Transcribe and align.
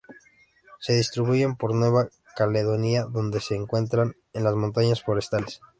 Se 0.79 0.93
distribuyen 0.95 1.55
por 1.55 1.75
Nueva 1.75 2.09
Caledonia 2.35 3.03
donde 3.03 3.39
se 3.39 3.53
encuentran 3.55 4.15
en 4.33 4.43
las 4.43 4.55
montañas 4.55 5.03
forestales. 5.03 5.61